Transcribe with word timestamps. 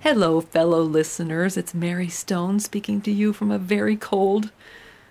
Hello, 0.00 0.40
fellow 0.40 0.82
listeners. 0.82 1.56
It's 1.56 1.74
Mary 1.74 2.08
Stone 2.08 2.60
speaking 2.60 3.00
to 3.00 3.10
you 3.10 3.32
from 3.32 3.50
a 3.50 3.58
very 3.58 3.96
cold, 3.96 4.52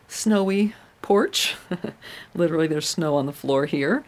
snowy 0.08 0.76
porch. 1.02 1.58
Literally, 2.34 2.68
there's 2.68 2.88
snow 2.88 3.16
on 3.16 3.26
the 3.26 3.34
floor 3.34 3.66
here. 3.66 4.06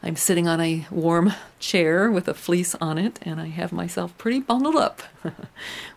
I'm 0.00 0.14
sitting 0.14 0.46
on 0.46 0.60
a 0.60 0.86
warm 0.92 1.32
chair 1.58 2.08
with 2.08 2.28
a 2.28 2.34
fleece 2.34 2.76
on 2.76 2.98
it, 2.98 3.18
and 3.22 3.40
I 3.40 3.48
have 3.48 3.72
myself 3.72 4.16
pretty 4.16 4.38
bundled 4.38 4.76
up. 4.76 5.02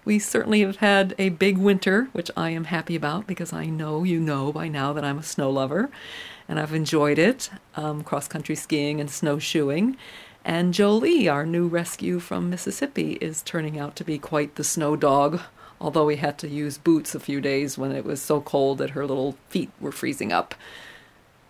we 0.05 0.17
certainly 0.17 0.61
have 0.61 0.77
had 0.77 1.13
a 1.19 1.29
big 1.29 1.59
winter, 1.59 2.07
which 2.11 2.31
I 2.35 2.49
am 2.49 2.63
happy 2.65 2.95
about 2.95 3.27
because 3.27 3.53
I 3.53 3.67
know 3.67 4.03
you 4.03 4.19
know 4.19 4.51
by 4.51 4.67
now 4.67 4.91
that 4.93 5.05
I'm 5.05 5.19
a 5.19 5.23
snow 5.23 5.51
lover, 5.51 5.91
and 6.49 6.59
I've 6.59 6.73
enjoyed 6.73 7.19
it 7.19 7.51
um, 7.75 8.03
cross 8.03 8.27
country 8.27 8.55
skiing 8.55 8.99
and 8.99 9.09
snowshoeing. 9.11 9.97
And 10.45 10.75
Jolie, 10.75 11.27
our 11.27 11.43
new 11.43 11.67
rescue 11.67 12.19
from 12.19 12.51
Mississippi, 12.51 13.13
is 13.13 13.41
turning 13.41 13.79
out 13.79 13.95
to 13.95 14.03
be 14.03 14.19
quite 14.19 14.55
the 14.55 14.63
snow 14.63 14.95
dog, 14.95 15.41
although 15.81 16.05
we 16.05 16.17
had 16.17 16.37
to 16.37 16.47
use 16.47 16.77
boots 16.77 17.15
a 17.15 17.19
few 17.19 17.41
days 17.41 17.79
when 17.79 17.91
it 17.91 18.05
was 18.05 18.21
so 18.21 18.41
cold 18.41 18.77
that 18.77 18.91
her 18.91 19.07
little 19.07 19.35
feet 19.49 19.71
were 19.81 19.91
freezing 19.91 20.31
up. 20.31 20.53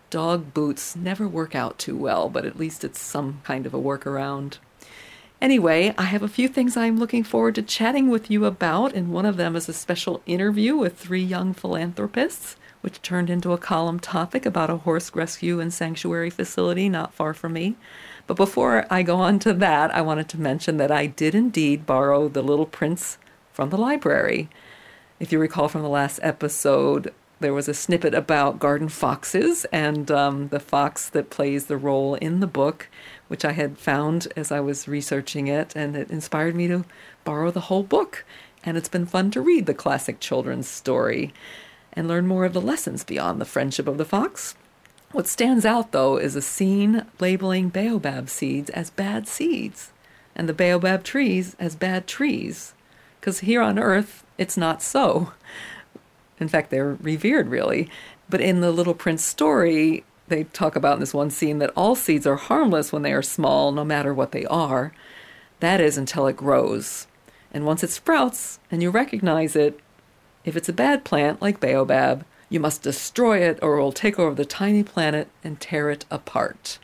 Dog 0.08 0.54
boots 0.54 0.96
never 0.96 1.28
work 1.28 1.54
out 1.54 1.78
too 1.78 1.94
well, 1.94 2.30
but 2.30 2.46
at 2.46 2.58
least 2.58 2.84
it's 2.84 2.98
some 2.98 3.42
kind 3.44 3.66
of 3.66 3.74
a 3.74 3.78
workaround. 3.78 4.56
Anyway, 5.42 5.94
I 5.98 6.04
have 6.04 6.22
a 6.22 6.28
few 6.28 6.48
things 6.48 6.74
I'm 6.74 6.98
looking 6.98 7.22
forward 7.22 7.56
to 7.56 7.62
chatting 7.62 8.08
with 8.08 8.30
you 8.30 8.46
about, 8.46 8.94
and 8.94 9.12
one 9.12 9.26
of 9.26 9.36
them 9.36 9.56
is 9.56 9.68
a 9.68 9.74
special 9.74 10.22
interview 10.24 10.74
with 10.74 10.96
three 10.96 11.22
young 11.22 11.52
philanthropists, 11.52 12.56
which 12.80 13.02
turned 13.02 13.28
into 13.28 13.52
a 13.52 13.58
column 13.58 14.00
topic 14.00 14.46
about 14.46 14.70
a 14.70 14.78
horse 14.78 15.14
rescue 15.14 15.60
and 15.60 15.74
sanctuary 15.74 16.30
facility 16.30 16.88
not 16.88 17.12
far 17.12 17.34
from 17.34 17.52
me. 17.52 17.76
But 18.26 18.36
before 18.36 18.86
I 18.90 19.02
go 19.02 19.16
on 19.16 19.38
to 19.40 19.52
that, 19.54 19.94
I 19.94 20.00
wanted 20.00 20.28
to 20.30 20.40
mention 20.40 20.78
that 20.78 20.90
I 20.90 21.06
did 21.06 21.34
indeed 21.34 21.86
borrow 21.86 22.28
The 22.28 22.42
Little 22.42 22.66
Prince 22.66 23.18
from 23.52 23.70
the 23.70 23.78
library. 23.78 24.48
If 25.20 25.30
you 25.30 25.38
recall 25.38 25.68
from 25.68 25.82
the 25.82 25.88
last 25.88 26.18
episode, 26.22 27.14
there 27.38 27.54
was 27.54 27.68
a 27.68 27.74
snippet 27.74 28.14
about 28.14 28.58
garden 28.58 28.88
foxes 28.88 29.64
and 29.66 30.10
um, 30.10 30.48
the 30.48 30.58
fox 30.58 31.08
that 31.10 31.30
plays 31.30 31.66
the 31.66 31.76
role 31.76 32.14
in 32.16 32.40
the 32.40 32.46
book, 32.46 32.88
which 33.28 33.44
I 33.44 33.52
had 33.52 33.78
found 33.78 34.28
as 34.36 34.50
I 34.50 34.60
was 34.60 34.88
researching 34.88 35.46
it, 35.46 35.76
and 35.76 35.94
it 35.94 36.10
inspired 36.10 36.56
me 36.56 36.66
to 36.68 36.84
borrow 37.24 37.50
the 37.50 37.60
whole 37.60 37.82
book. 37.82 38.24
And 38.64 38.76
it's 38.76 38.88
been 38.88 39.06
fun 39.06 39.30
to 39.32 39.40
read 39.40 39.66
the 39.66 39.74
classic 39.74 40.18
children's 40.18 40.66
story 40.66 41.32
and 41.92 42.08
learn 42.08 42.26
more 42.26 42.44
of 42.44 42.54
the 42.54 42.60
lessons 42.60 43.04
beyond 43.04 43.40
the 43.40 43.44
friendship 43.44 43.86
of 43.86 43.98
the 43.98 44.04
fox 44.04 44.56
what 45.12 45.26
stands 45.26 45.64
out, 45.64 45.92
though, 45.92 46.16
is 46.16 46.36
a 46.36 46.42
scene 46.42 47.06
labeling 47.20 47.68
baobab 47.68 48.28
seeds 48.28 48.70
as 48.70 48.90
bad 48.90 49.26
seeds 49.26 49.92
and 50.36 50.48
the 50.48 50.54
baobab 50.54 51.02
trees 51.02 51.56
as 51.58 51.74
bad 51.74 52.06
trees. 52.06 52.74
Because 53.18 53.40
here 53.40 53.62
on 53.62 53.78
Earth, 53.78 54.24
it's 54.38 54.56
not 54.56 54.82
so. 54.82 55.32
In 56.38 56.48
fact, 56.48 56.70
they're 56.70 56.96
revered, 57.00 57.48
really. 57.48 57.88
But 58.28 58.40
in 58.40 58.60
the 58.60 58.70
Little 58.70 58.94
Prince 58.94 59.24
story, 59.24 60.04
they 60.28 60.44
talk 60.44 60.76
about 60.76 60.94
in 60.94 61.00
this 61.00 61.14
one 61.14 61.30
scene 61.30 61.58
that 61.58 61.72
all 61.74 61.94
seeds 61.94 62.26
are 62.26 62.36
harmless 62.36 62.92
when 62.92 63.02
they 63.02 63.12
are 63.12 63.22
small, 63.22 63.72
no 63.72 63.84
matter 63.84 64.12
what 64.12 64.32
they 64.32 64.44
are. 64.46 64.92
That 65.60 65.80
is 65.80 65.96
until 65.96 66.26
it 66.26 66.36
grows. 66.36 67.06
And 67.52 67.64
once 67.64 67.82
it 67.82 67.90
sprouts 67.90 68.58
and 68.70 68.82
you 68.82 68.90
recognize 68.90 69.56
it, 69.56 69.80
if 70.44 70.56
it's 70.56 70.68
a 70.68 70.74
bad 70.74 71.04
plant 71.04 71.40
like 71.40 71.60
baobab, 71.60 72.24
you 72.48 72.60
must 72.60 72.82
destroy 72.82 73.38
it 73.38 73.58
or 73.62 73.76
it 73.76 73.82
will 73.82 73.92
take 73.92 74.18
over 74.18 74.34
the 74.34 74.44
tiny 74.44 74.82
planet 74.82 75.28
and 75.42 75.60
tear 75.60 75.90
it 75.90 76.04
apart. 76.10 76.78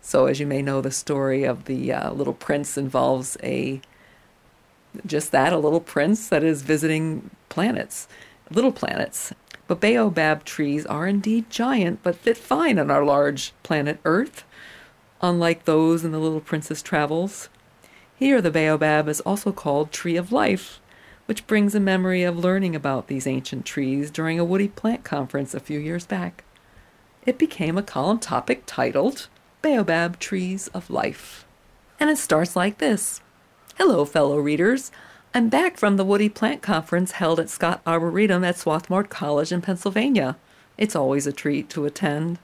So, 0.00 0.26
as 0.26 0.38
you 0.38 0.46
may 0.46 0.62
know, 0.62 0.80
the 0.80 0.92
story 0.92 1.44
of 1.44 1.64
the 1.64 1.92
uh, 1.92 2.12
little 2.12 2.34
prince 2.34 2.78
involves 2.78 3.36
a 3.42 3.80
just 5.04 5.32
that 5.32 5.52
a 5.52 5.58
little 5.58 5.80
prince 5.80 6.28
that 6.28 6.42
is 6.42 6.62
visiting 6.62 7.30
planets, 7.48 8.08
little 8.50 8.72
planets. 8.72 9.34
But 9.66 9.80
baobab 9.80 10.44
trees 10.44 10.86
are 10.86 11.08
indeed 11.08 11.50
giant, 11.50 12.02
but 12.02 12.14
fit 12.14 12.36
fine 12.36 12.78
on 12.78 12.90
our 12.90 13.04
large 13.04 13.52
planet 13.64 13.98
Earth, 14.04 14.44
unlike 15.20 15.64
those 15.64 16.04
in 16.04 16.12
the 16.12 16.20
little 16.20 16.40
prince's 16.40 16.82
travels. 16.82 17.48
Here, 18.14 18.40
the 18.40 18.52
baobab 18.52 19.08
is 19.08 19.20
also 19.22 19.50
called 19.50 19.90
tree 19.90 20.16
of 20.16 20.30
life 20.30 20.80
which 21.26 21.46
brings 21.46 21.74
a 21.74 21.80
memory 21.80 22.22
of 22.22 22.38
learning 22.38 22.74
about 22.74 23.08
these 23.08 23.26
ancient 23.26 23.66
trees 23.66 24.10
during 24.10 24.38
a 24.38 24.44
woody 24.44 24.68
plant 24.68 25.04
conference 25.04 25.54
a 25.54 25.60
few 25.60 25.78
years 25.78 26.06
back. 26.06 26.44
It 27.26 27.38
became 27.38 27.76
a 27.76 27.82
column 27.82 28.20
topic 28.20 28.62
titled 28.66 29.28
Baobab 29.60 30.18
Trees 30.18 30.68
of 30.68 30.88
Life. 30.88 31.44
And 31.98 32.08
it 32.08 32.18
starts 32.18 32.54
like 32.54 32.78
this 32.78 33.20
Hello, 33.76 34.04
fellow 34.04 34.38
readers. 34.38 34.90
I'm 35.34 35.48
back 35.48 35.76
from 35.76 35.96
the 35.96 36.04
Woody 36.04 36.28
Plant 36.28 36.62
Conference 36.62 37.12
held 37.12 37.40
at 37.40 37.50
Scott 37.50 37.82
Arboretum 37.86 38.44
at 38.44 38.56
Swarthmore 38.56 39.04
College 39.04 39.52
in 39.52 39.60
Pennsylvania. 39.60 40.36
It's 40.78 40.96
always 40.96 41.26
a 41.26 41.32
treat 41.32 41.68
to 41.70 41.84
attend. 41.84 42.38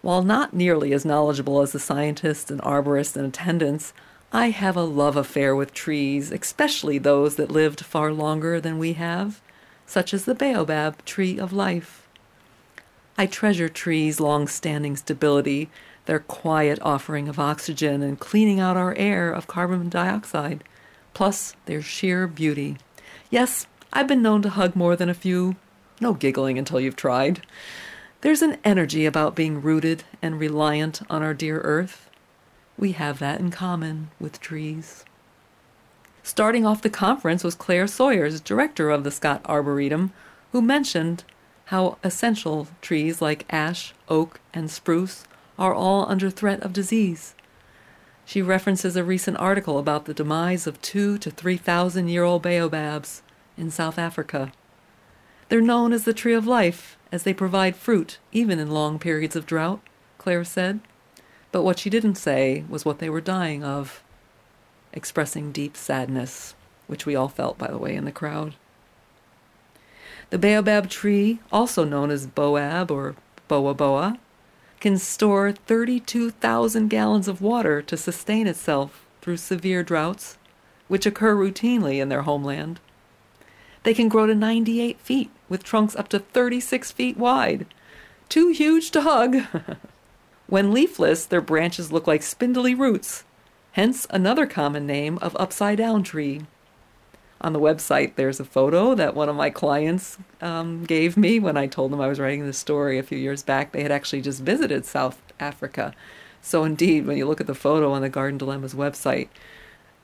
While 0.00 0.22
not 0.22 0.54
nearly 0.54 0.94
as 0.94 1.04
knowledgeable 1.04 1.60
as 1.60 1.72
the 1.72 1.78
scientists 1.78 2.50
and 2.50 2.62
arborists 2.62 3.16
in 3.16 3.24
attendance, 3.26 3.92
I 4.32 4.50
have 4.50 4.76
a 4.76 4.84
love 4.84 5.16
affair 5.16 5.56
with 5.56 5.74
trees, 5.74 6.30
especially 6.30 6.98
those 6.98 7.34
that 7.34 7.50
lived 7.50 7.84
far 7.84 8.12
longer 8.12 8.60
than 8.60 8.78
we 8.78 8.92
have, 8.92 9.40
such 9.86 10.14
as 10.14 10.24
the 10.24 10.36
baobab 10.36 11.04
tree 11.04 11.36
of 11.36 11.52
life. 11.52 12.06
I 13.18 13.26
treasure 13.26 13.68
trees' 13.68 14.20
long 14.20 14.46
standing 14.46 14.96
stability, 14.96 15.68
their 16.06 16.20
quiet 16.20 16.78
offering 16.80 17.28
of 17.28 17.40
oxygen 17.40 18.02
and 18.02 18.20
cleaning 18.20 18.60
out 18.60 18.76
our 18.76 18.94
air 18.94 19.32
of 19.32 19.48
carbon 19.48 19.88
dioxide, 19.88 20.62
plus 21.12 21.56
their 21.66 21.82
sheer 21.82 22.28
beauty. 22.28 22.76
Yes, 23.30 23.66
I've 23.92 24.06
been 24.06 24.22
known 24.22 24.42
to 24.42 24.50
hug 24.50 24.76
more 24.76 24.94
than 24.94 25.08
a 25.08 25.14
few. 25.14 25.56
No 26.00 26.14
giggling 26.14 26.56
until 26.56 26.80
you've 26.80 26.96
tried. 26.96 27.42
There's 28.20 28.42
an 28.42 28.58
energy 28.64 29.06
about 29.06 29.34
being 29.34 29.60
rooted 29.60 30.04
and 30.22 30.38
reliant 30.38 31.02
on 31.10 31.22
our 31.22 31.34
dear 31.34 31.60
earth. 31.62 32.09
We 32.80 32.92
have 32.92 33.18
that 33.18 33.40
in 33.40 33.50
common 33.50 34.10
with 34.18 34.40
trees. 34.40 35.04
Starting 36.22 36.64
off 36.64 36.80
the 36.80 36.88
conference 36.88 37.44
was 37.44 37.54
Claire 37.54 37.86
Sawyers, 37.86 38.40
director 38.40 38.88
of 38.88 39.04
the 39.04 39.10
Scott 39.10 39.42
Arboretum, 39.44 40.14
who 40.52 40.62
mentioned 40.62 41.24
how 41.66 41.98
essential 42.02 42.68
trees 42.80 43.20
like 43.20 43.44
ash, 43.50 43.92
oak, 44.08 44.40
and 44.54 44.70
spruce 44.70 45.24
are 45.58 45.74
all 45.74 46.08
under 46.08 46.30
threat 46.30 46.62
of 46.62 46.72
disease. 46.72 47.34
She 48.24 48.40
references 48.40 48.96
a 48.96 49.04
recent 49.04 49.36
article 49.36 49.78
about 49.78 50.06
the 50.06 50.14
demise 50.14 50.66
of 50.66 50.80
two 50.80 51.18
to 51.18 51.30
three 51.30 51.58
thousand 51.58 52.08
year 52.08 52.24
old 52.24 52.42
baobabs 52.42 53.20
in 53.58 53.70
South 53.70 53.98
Africa. 53.98 54.52
They're 55.50 55.60
known 55.60 55.92
as 55.92 56.04
the 56.04 56.14
tree 56.14 56.32
of 56.32 56.46
life, 56.46 56.96
as 57.12 57.24
they 57.24 57.34
provide 57.34 57.76
fruit 57.76 58.20
even 58.32 58.58
in 58.58 58.70
long 58.70 58.98
periods 58.98 59.36
of 59.36 59.44
drought, 59.44 59.80
Claire 60.16 60.44
said. 60.44 60.80
But 61.52 61.62
what 61.62 61.78
she 61.78 61.90
didn't 61.90 62.14
say 62.14 62.64
was 62.68 62.84
what 62.84 62.98
they 62.98 63.10
were 63.10 63.20
dying 63.20 63.64
of, 63.64 64.02
expressing 64.92 65.52
deep 65.52 65.76
sadness, 65.76 66.54
which 66.86 67.06
we 67.06 67.16
all 67.16 67.28
felt, 67.28 67.58
by 67.58 67.68
the 67.68 67.78
way, 67.78 67.94
in 67.94 68.04
the 68.04 68.12
crowd. 68.12 68.54
The 70.30 70.38
baobab 70.38 70.88
tree, 70.88 71.40
also 71.50 71.84
known 71.84 72.10
as 72.10 72.26
boab 72.26 72.90
or 72.90 73.16
boa 73.48 73.74
boa, 73.74 74.18
can 74.78 74.96
store 74.96 75.52
32,000 75.52 76.88
gallons 76.88 77.28
of 77.28 77.42
water 77.42 77.82
to 77.82 77.96
sustain 77.96 78.46
itself 78.46 79.04
through 79.20 79.36
severe 79.36 79.82
droughts, 79.82 80.38
which 80.88 81.04
occur 81.04 81.34
routinely 81.34 82.00
in 82.00 82.08
their 82.08 82.22
homeland. 82.22 82.80
They 83.82 83.92
can 83.92 84.08
grow 84.08 84.26
to 84.26 84.34
98 84.34 85.00
feet 85.00 85.30
with 85.48 85.64
trunks 85.64 85.96
up 85.96 86.08
to 86.08 86.20
36 86.20 86.92
feet 86.92 87.16
wide. 87.16 87.66
Too 88.28 88.50
huge 88.50 88.90
to 88.92 89.02
hug. 89.02 89.36
When 90.50 90.72
leafless, 90.72 91.26
their 91.26 91.40
branches 91.40 91.92
look 91.92 92.08
like 92.08 92.24
spindly 92.24 92.74
roots, 92.74 93.22
hence 93.74 94.04
another 94.10 94.46
common 94.46 94.84
name 94.84 95.16
of 95.18 95.36
upside 95.38 95.78
down 95.78 96.02
tree. 96.02 96.40
On 97.40 97.52
the 97.52 97.60
website, 97.60 98.16
there's 98.16 98.40
a 98.40 98.44
photo 98.44 98.96
that 98.96 99.14
one 99.14 99.28
of 99.28 99.36
my 99.36 99.50
clients 99.50 100.18
um, 100.40 100.82
gave 100.86 101.16
me 101.16 101.38
when 101.38 101.56
I 101.56 101.68
told 101.68 101.92
them 101.92 102.00
I 102.00 102.08
was 102.08 102.18
writing 102.18 102.44
this 102.44 102.58
story 102.58 102.98
a 102.98 103.04
few 103.04 103.16
years 103.16 103.44
back. 103.44 103.70
They 103.70 103.84
had 103.84 103.92
actually 103.92 104.22
just 104.22 104.42
visited 104.42 104.84
South 104.84 105.22
Africa. 105.38 105.94
So, 106.42 106.64
indeed, 106.64 107.06
when 107.06 107.16
you 107.16 107.28
look 107.28 107.40
at 107.40 107.46
the 107.46 107.54
photo 107.54 107.92
on 107.92 108.02
the 108.02 108.08
Garden 108.08 108.36
Dilemmas 108.36 108.74
website, 108.74 109.28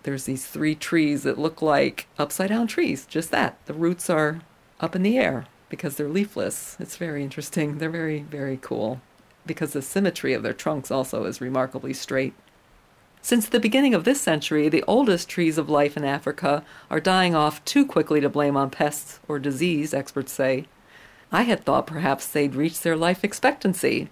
there's 0.05 0.27
these 0.27 0.47
three 0.47 0.77
trees 0.77 1.25
that 1.25 1.41
look 1.41 1.61
like 1.61 2.07
upside 2.21 2.51
down 2.51 2.69
trees, 2.69 3.05
just 3.07 3.33
that. 3.33 3.59
The 3.67 3.75
roots 3.75 4.09
are 4.09 4.43
up 4.79 4.95
in 4.95 5.03
the 5.03 5.19
air, 5.19 5.47
because 5.69 5.97
they're 5.97 6.09
leafless. 6.09 6.77
It's 6.79 6.97
very 6.97 7.25
interesting. 7.25 7.79
They're 7.79 7.91
very, 7.91 8.21
very 8.21 8.61
cool 8.63 9.01
because 9.47 9.73
the 9.73 9.83
symmetry 9.83 10.33
of 10.33 10.43
their 10.43 10.53
trunks 10.53 10.91
also 10.91 11.25
is 11.25 11.41
remarkably 11.41 11.93
straight. 11.93 12.35
Since 13.23 13.49
the 13.49 13.59
beginning 13.59 13.95
of 13.95 14.05
this 14.05 14.21
century, 14.21 14.69
the 14.69 14.85
oldest 14.87 15.29
trees 15.29 15.59
of 15.59 15.69
life 15.69 15.97
in 15.97 16.05
Africa 16.05 16.63
are 16.91 17.01
dying 17.01 17.35
off 17.35 17.65
too 17.65 17.85
quickly 17.85 18.21
to 18.21 18.29
blame 18.29 18.57
on 18.57 18.71
pests 18.71 19.19
or 19.27 19.39
disease, 19.39 19.93
experts 19.93 20.33
say. 20.33 20.67
I 21.33 21.43
had 21.43 21.65
thought 21.65 21.89
perhaps 21.89 22.27
they'd 22.27 22.55
reached 22.55 22.85
their 22.85 22.97
life 22.97 23.25
expectancy. 23.25 24.11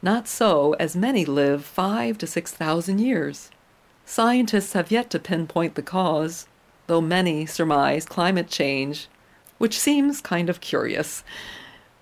Not 0.00 0.26
so, 0.26 0.74
as 0.80 0.96
many 0.96 1.24
live 1.24 1.64
five 1.64 2.16
to 2.18 2.26
six 2.26 2.52
thousand 2.52 3.00
years. 3.00 3.50
Scientists 4.06 4.72
have 4.72 4.90
yet 4.90 5.10
to 5.10 5.18
pinpoint 5.18 5.74
the 5.74 5.82
cause, 5.82 6.46
though 6.86 7.00
many 7.00 7.44
surmise 7.44 8.06
climate 8.06 8.48
change, 8.48 9.08
which 9.58 9.78
seems 9.78 10.20
kind 10.20 10.48
of 10.48 10.60
curious. 10.60 11.24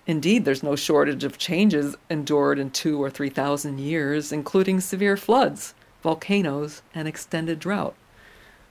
Indeed, 0.07 0.45
there's 0.45 0.63
no 0.63 0.75
shortage 0.75 1.23
of 1.23 1.37
changes 1.37 1.95
endured 2.09 2.59
in 2.59 2.69
two 2.69 3.01
or 3.01 3.09
three 3.09 3.29
thousand 3.29 3.79
years, 3.79 4.31
including 4.31 4.79
severe 4.79 5.17
floods 5.17 5.73
volcanoes, 6.05 6.83
and 6.93 7.07
extended 7.07 7.57
drought. 7.57 7.95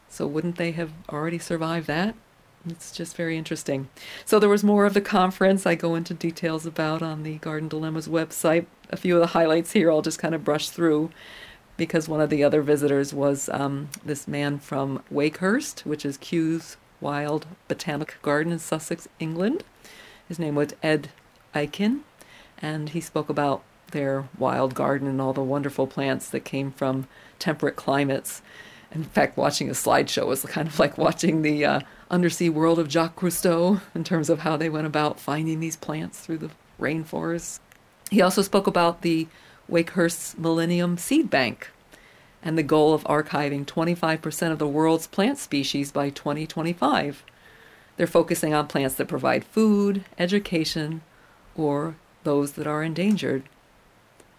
So, 0.08 0.24
wouldn't 0.24 0.54
they 0.54 0.70
have 0.70 0.92
already 1.08 1.40
survived 1.40 1.88
that? 1.88 2.14
It's 2.64 2.92
just 2.92 3.16
very 3.16 3.36
interesting. 3.36 3.88
So, 4.24 4.38
there 4.38 4.48
was 4.48 4.62
more 4.62 4.86
of 4.86 4.94
the 4.94 5.00
conference 5.00 5.66
I 5.66 5.74
go 5.74 5.96
into 5.96 6.14
details 6.14 6.64
about 6.64 7.02
on 7.02 7.24
the 7.24 7.38
Garden 7.38 7.68
Dilemmas 7.68 8.06
website. 8.06 8.66
A 8.90 8.96
few 8.96 9.16
of 9.16 9.20
the 9.20 9.34
highlights 9.38 9.72
here 9.72 9.90
I'll 9.90 10.00
just 10.00 10.20
kind 10.20 10.32
of 10.32 10.44
brush 10.44 10.68
through 10.68 11.10
because 11.76 12.08
one 12.08 12.20
of 12.20 12.30
the 12.30 12.44
other 12.44 12.62
visitors 12.62 13.12
was 13.12 13.48
um, 13.48 13.88
this 14.04 14.28
man 14.28 14.60
from 14.60 15.02
Wakehurst, 15.10 15.80
which 15.80 16.06
is 16.06 16.16
Kew's 16.18 16.76
Wild 17.00 17.48
Botanic 17.66 18.14
Garden 18.22 18.52
in 18.52 18.60
Sussex, 18.60 19.08
England. 19.18 19.64
His 20.28 20.38
name 20.38 20.54
was 20.54 20.72
Ed 20.84 21.08
Ikin, 21.54 22.00
and 22.58 22.90
he 22.90 23.00
spoke 23.00 23.28
about 23.28 23.62
their 23.92 24.28
wild 24.38 24.74
garden 24.74 25.08
and 25.08 25.20
all 25.20 25.32
the 25.32 25.42
wonderful 25.42 25.86
plants 25.86 26.28
that 26.30 26.44
came 26.44 26.72
from 26.72 27.06
temperate 27.38 27.76
climates. 27.76 28.42
In 28.92 29.04
fact, 29.04 29.36
watching 29.36 29.68
a 29.68 29.72
slideshow 29.72 30.26
was 30.26 30.42
kind 30.44 30.68
of 30.68 30.78
like 30.78 30.98
watching 30.98 31.42
the 31.42 31.64
uh, 31.64 31.80
undersea 32.10 32.48
world 32.48 32.78
of 32.78 32.88
Jacques 32.88 33.16
Cousteau 33.16 33.80
in 33.94 34.04
terms 34.04 34.28
of 34.28 34.40
how 34.40 34.56
they 34.56 34.68
went 34.68 34.86
about 34.86 35.18
finding 35.18 35.60
these 35.60 35.76
plants 35.76 36.20
through 36.20 36.38
the 36.38 36.50
rainforests. 36.80 37.60
He 38.10 38.20
also 38.20 38.42
spoke 38.42 38.66
about 38.66 39.02
the 39.02 39.26
Wakehurst 39.68 40.38
Millennium 40.38 40.98
Seed 40.98 41.30
Bank 41.30 41.70
and 42.42 42.58
the 42.58 42.62
goal 42.62 42.92
of 42.92 43.02
archiving 43.04 43.64
25% 43.64 44.52
of 44.52 44.58
the 44.58 44.68
world's 44.68 45.06
plant 45.06 45.38
species 45.38 45.90
by 45.90 46.10
2025. 46.10 47.24
They're 47.96 48.06
focusing 48.06 48.52
on 48.52 48.66
plants 48.66 48.96
that 48.96 49.08
provide 49.08 49.44
food, 49.44 50.04
education, 50.18 51.02
or 51.56 51.96
those 52.24 52.52
that 52.52 52.66
are 52.66 52.82
endangered. 52.82 53.44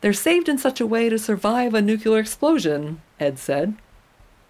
They're 0.02 0.14
saved 0.14 0.50
in 0.50 0.58
such 0.58 0.80
a 0.80 0.86
way 0.86 1.10
to 1.10 1.18
survive 1.18 1.74
a 1.74 1.82
nuclear 1.82 2.20
explosion, 2.20 3.02
Ed 3.20 3.40
said. 3.40 3.76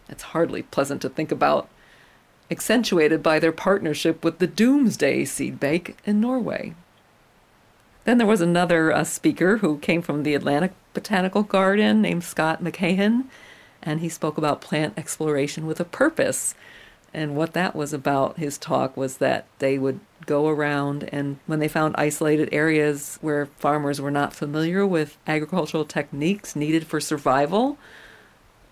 It's 0.10 0.24
hardly 0.24 0.64
pleasant 0.64 1.02
to 1.02 1.10
think 1.10 1.32
about, 1.32 1.70
accentuated 2.52 3.24
by 3.24 3.40
their 3.40 3.52
partnership 3.52 4.24
with 4.24 4.40
the 4.40 4.48
Doomsday 4.48 5.26
Seed 5.26 5.60
Bank 5.60 5.98
in 6.06 6.20
Norway. 6.20 6.74
Then 8.04 8.18
there 8.20 8.28
was 8.28 8.42
another 8.42 8.92
uh, 8.92 9.04
speaker 9.04 9.58
who 9.58 9.80
came 9.80 10.02
from 10.02 10.24
the 10.24 10.36
Atlanta 10.36 10.70
Botanical 10.94 11.42
Garden 11.42 12.02
named 12.02 12.24
Scott 12.24 12.64
McMahan, 12.64 13.26
and 13.82 14.00
he 14.00 14.10
spoke 14.10 14.38
about 14.38 14.62
plant 14.62 14.94
exploration 14.98 15.66
with 15.66 15.80
a 15.80 15.86
purpose. 15.86 16.54
And 17.16 17.38
what 17.38 17.54
that 17.54 17.78
was 17.78 17.94
about, 17.94 18.38
his 18.38 18.58
talk, 18.58 18.98
was 18.98 19.20
that 19.20 19.48
they 19.60 19.78
would 19.78 20.02
go 20.26 20.50
around 20.50 21.08
and 21.14 21.38
when 21.46 21.60
they 21.60 21.70
found 21.70 21.96
isolated 21.98 22.50
areas 22.52 23.18
where 23.22 23.46
farmers 23.46 24.02
were 24.02 24.12
not 24.12 24.34
familiar 24.34 24.86
with 24.86 25.18
agricultural 25.26 25.86
techniques 25.86 26.58
needed 26.58 26.86
for 26.86 27.00
survival, 27.00 27.78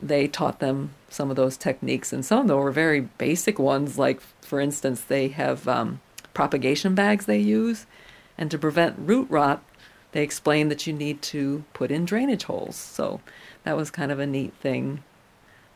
they 0.02 0.28
taught 0.28 0.60
them 0.60 0.94
some 1.08 1.30
of 1.30 1.38
those 1.38 1.56
techniques. 1.56 2.12
And 2.12 2.26
some 2.26 2.40
of 2.40 2.48
them 2.50 2.58
were 2.58 2.72
very 2.72 3.00
basic 3.00 3.60
ones, 3.60 3.98
like, 3.98 4.20
for 4.42 4.60
instance, 4.60 5.00
they 5.00 5.30
have 5.30 5.66
um, 5.66 6.02
propagation 6.34 6.96
bags 6.96 7.26
they 7.26 7.40
use. 7.40 7.86
And 8.38 8.52
to 8.52 8.58
prevent 8.58 9.00
root 9.00 9.30
rot, 9.30 9.64
they 10.12 10.22
explained 10.22 10.70
that 10.70 10.86
you 10.86 10.92
need 10.92 11.22
to 11.22 11.64
put 11.72 11.92
in 11.92 12.04
drainage 12.04 12.44
holes. 12.44 12.76
So 12.76 13.22
that 13.64 13.78
was 13.78 13.90
kind 13.90 14.12
of 14.12 14.20
a 14.20 14.28
neat 14.28 14.54
thing 14.56 15.02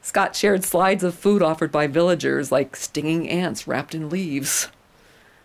Scott 0.07 0.38
shared 0.38 0.63
slides 0.63 1.04
of 1.04 1.15
food 1.15 1.42
offered 1.42 1.69
by 1.69 1.86
villagers, 1.86 2.50
like 2.50 2.77
stinging 2.77 3.27
ants 3.27 3.68
wrapped 3.68 3.94
in 3.94 4.09
leaves. 4.09 4.69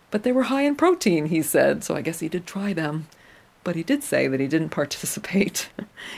But 0.09 0.23
they 0.23 0.31
were 0.31 0.43
high 0.43 0.61
in 0.61 0.77
protein, 0.77 1.25
he 1.25 1.41
said, 1.41 1.83
so 1.83 1.97
I 1.97 2.01
guess 2.01 2.21
he 2.21 2.29
did 2.29 2.47
try 2.47 2.71
them. 2.71 3.07
But 3.65 3.75
he 3.75 3.83
did 3.83 4.03
say 4.03 4.29
that 4.29 4.39
he 4.39 4.47
didn't 4.47 4.69
participate 4.81 5.69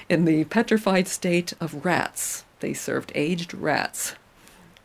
in 0.09 0.25
the 0.25 0.43
petrified 0.43 1.07
state 1.07 1.53
of 1.59 1.83
rats. 1.83 2.45
They 2.59 2.75
served 2.75 3.11
aged 3.15 3.51
rats. 3.55 4.13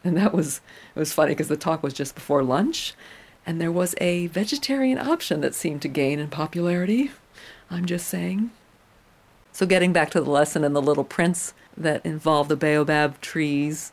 And 0.03 0.17
that 0.17 0.33
was 0.33 0.62
it 0.97 0.99
was 0.99 1.12
funny 1.12 1.33
because 1.33 1.49
the 1.49 1.57
talk 1.59 1.83
was 1.83 1.93
just 1.93 2.15
before 2.15 2.43
lunch 2.43 2.95
and 3.45 3.61
there 3.61 3.71
was 3.71 3.95
a 4.01 4.29
vegetarian 4.29 4.97
option 4.97 5.43
that 5.43 5.55
seemed 5.55 5.83
to 5.83 5.89
gain 5.89 6.19
in 6.19 6.29
popularity. 6.29 7.11
I'm 7.71 7.85
just 7.85 8.07
saying. 8.07 8.53
So 9.53 9.67
getting 9.67 9.93
back 9.93 10.11
to 10.12 10.21
the 10.23 10.31
lesson 10.31 10.65
in 10.65 10.73
the 10.73 10.81
little 10.81 11.05
prince, 11.05 11.53
that 11.76 12.05
involve 12.05 12.49
the 12.49 12.56
baobab 12.56 13.20
trees. 13.20 13.93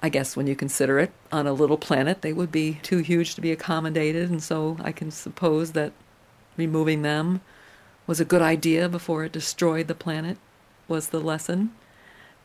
I 0.00 0.08
guess 0.08 0.36
when 0.36 0.46
you 0.46 0.54
consider 0.54 0.98
it 0.98 1.12
on 1.32 1.46
a 1.46 1.52
little 1.52 1.78
planet, 1.78 2.22
they 2.22 2.32
would 2.32 2.52
be 2.52 2.80
too 2.82 2.98
huge 2.98 3.34
to 3.34 3.40
be 3.40 3.52
accommodated, 3.52 4.30
and 4.30 4.42
so 4.42 4.76
I 4.80 4.92
can 4.92 5.10
suppose 5.10 5.72
that 5.72 5.92
removing 6.56 7.02
them 7.02 7.40
was 8.06 8.20
a 8.20 8.24
good 8.24 8.42
idea 8.42 8.88
before 8.88 9.24
it 9.24 9.32
destroyed 9.32 9.88
the 9.88 9.94
planet, 9.94 10.38
was 10.86 11.08
the 11.08 11.20
lesson. 11.20 11.72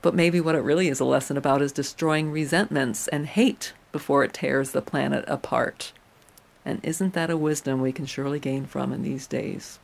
But 0.02 0.16
maybe 0.16 0.42
what 0.42 0.56
it 0.56 0.64
really 0.64 0.88
is 0.88 1.00
a 1.00 1.06
lesson 1.06 1.38
about 1.38 1.62
is 1.62 1.72
destroying 1.72 2.32
resentments 2.32 3.08
and 3.10 3.28
hate 3.28 3.74
before 3.92 4.24
it 4.24 4.34
tears 4.34 4.72
the 4.72 4.82
planet 4.82 5.24
apart. 5.28 5.92
And 6.66 6.80
isn't 6.84 7.14
that 7.14 7.30
a 7.30 7.38
wisdom 7.38 7.82
we 7.82 7.92
can 7.92 8.06
surely 8.06 8.40
gain 8.40 8.66
from 8.66 8.92
in 8.94 9.04
these 9.04 9.28
days? 9.28 9.80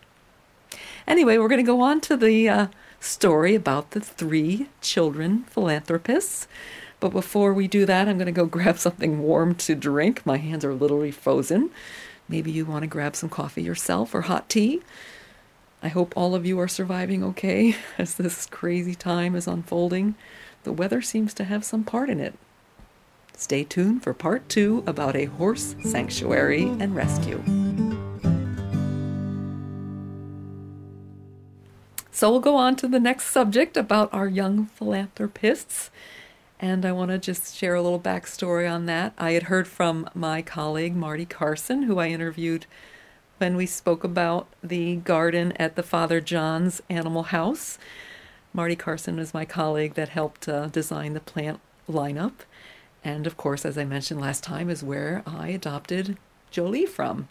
Anyway, 1.07 1.38
we're 1.38 1.48
going 1.48 1.63
to 1.63 1.71
go 1.71 1.81
on 1.81 2.01
to 2.01 2.18
the 2.18 2.50
uh, 2.50 2.68
story 3.00 3.56
about 3.56 3.92
the 3.92 4.02
three 4.02 4.70
children 4.82 5.44
philanthropists. 5.44 6.48
But 7.00 7.10
before 7.10 7.54
we 7.54 7.68
do 7.68 7.86
that, 7.86 8.08
I'm 8.08 8.18
going 8.18 8.26
to 8.26 8.32
go 8.32 8.46
grab 8.48 8.78
something 8.78 9.22
warm 9.22 9.56
to 9.56 9.76
drink. 9.76 10.26
My 10.26 10.38
hands 10.38 10.66
are 10.66 10.74
literally 10.74 11.12
frozen. 11.12 11.70
Maybe 12.30 12.52
you 12.52 12.66
want 12.66 12.84
to 12.84 12.88
grab 12.88 13.16
some 13.16 13.30
coffee 13.30 13.64
yourself 13.64 14.14
or 14.14 14.22
hot 14.22 14.50
tea. 14.50 14.82
I 15.82 15.89
hope 15.89 16.13
all 16.16 16.34
of 16.34 16.46
you 16.46 16.60
are 16.60 16.68
surviving 16.68 17.24
okay 17.24 17.75
as 17.98 18.16
this 18.16 18.46
crazy 18.48 18.96
time 18.96 19.36
is 19.36 19.48
unfolding. 19.48 20.16
The 20.63 20.74
weather 20.74 21.01
seems 21.01 21.34
to 21.36 21.44
have 21.46 21.63
some 21.63 21.84
part 21.84 22.10
in 22.10 22.20
it. 22.20 22.34
Stay 23.38 23.63
tuned 23.63 24.04
for 24.04 24.13
part 24.13 24.50
two 24.50 24.84
about 24.88 25.16
a 25.16 25.25
horse 25.25 25.75
sanctuary 25.84 26.63
and 26.63 26.96
rescue. 26.96 27.66
So 32.17 32.31
we'll 32.31 32.39
go 32.39 32.55
on 32.55 32.75
to 32.77 32.88
the 32.88 33.00
next 33.00 33.25
subject 33.25 33.77
about 33.77 34.12
our 34.12 34.27
young 34.27 34.65
philanthropists. 34.65 35.91
And 36.59 36.83
I 36.83 36.91
want 36.91 37.12
to 37.12 37.19
just 37.19 37.55
share 37.55 37.75
a 37.75 37.81
little 37.83 38.00
backstory 38.00 38.67
on 38.67 38.88
that. 38.88 39.13
I 39.19 39.33
had 39.33 39.43
heard 39.43 39.67
from 39.67 40.09
my 40.15 40.41
colleague 40.41 40.95
Marty 40.95 41.27
Carson, 41.27 41.83
who 41.83 42.00
I 42.00 42.07
interviewed 42.07 42.65
when 43.38 43.55
we 43.55 43.67
spoke 43.67 44.03
about 44.03 44.47
the 44.63 44.95
garden 44.95 45.51
at 45.57 45.75
the 45.75 45.83
Father 45.83 46.19
John's 46.19 46.81
Animal 46.89 47.21
House. 47.21 47.77
Marty 48.51 48.75
Carson 48.75 49.19
is 49.19 49.31
my 49.31 49.45
colleague 49.45 49.93
that 49.93 50.09
helped 50.09 50.50
uh, 50.50 50.69
design 50.69 51.13
the 51.13 51.19
plant 51.19 51.59
lineup. 51.88 52.33
And 53.03 53.27
of 53.27 53.38
course, 53.38 53.63
as 53.63 53.77
I 53.77 53.86
mentioned 53.86 54.19
last 54.19 54.43
time, 54.43 54.71
is 54.71 54.81
where 54.81 55.21
I 55.27 55.50
adopted 55.50 56.17
Jolie 56.50 56.88
from. 56.88 57.27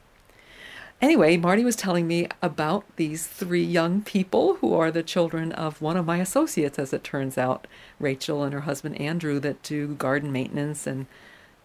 Anyway, 1.03 1.37
Marty 1.37 1.63
was 1.63 1.77
telling 1.77 2.07
me 2.07 2.27
about 2.41 2.85
these 2.97 3.27
three 3.27 3.63
young 3.63 4.01
people 4.01 4.55
who 4.57 4.73
are 4.73 4.91
the 4.91 5.03
children 5.03 5.53
of 5.53 5.83
one 5.83 5.97
of 5.97 6.07
my 6.07 6.17
associates, 6.19 6.79
as 6.79 6.93
it 6.95 7.05
turns 7.05 7.37
out, 7.37 7.67
Rachel 8.01 8.43
and 8.43 8.55
her 8.55 8.63
husband 8.63 8.99
Andrew, 8.99 9.39
that 9.41 9.63
do 9.63 9.89
garden 9.89 10.33
maintenance 10.33 10.87
and 10.87 11.07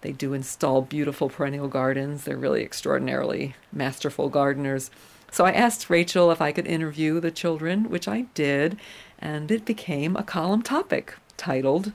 they 0.02 0.12
do 0.12 0.34
install 0.34 0.82
beautiful 0.82 1.30
perennial 1.30 1.70
gardens. 1.70 2.24
They're 2.24 2.36
really 2.36 2.62
extraordinarily 2.62 3.56
masterful 3.72 4.28
gardeners. 4.30 4.92
So 5.32 5.46
I 5.46 5.54
asked 5.54 5.90
Rachel 5.90 6.30
if 6.32 6.42
I 6.42 6.52
could 6.52 6.68
interview 6.68 7.22
the 7.22 7.32
children, 7.32 7.90
which 7.90 8.08
I 8.08 8.26
did, 8.34 8.78
and 9.18 9.50
it 9.50 9.64
became 9.64 10.18
a 10.18 10.24
column 10.24 10.62
topic 10.62 11.16
titled 11.38 11.94